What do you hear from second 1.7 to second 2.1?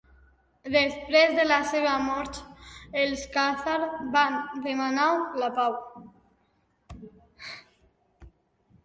seva